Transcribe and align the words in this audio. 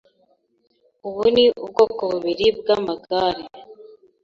Ubu 1.07 1.21
ni 1.35 1.45
ubwoko 1.63 2.01
bubiri 2.11 2.47
bwamagare. 2.59 3.43